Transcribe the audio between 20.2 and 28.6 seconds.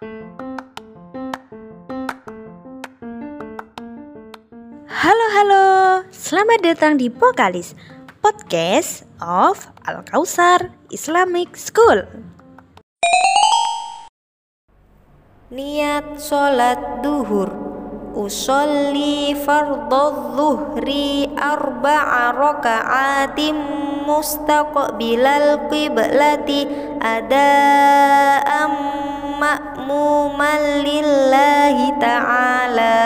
dhuhri arba'a raka'atim mustaqbilal qiblati ada'am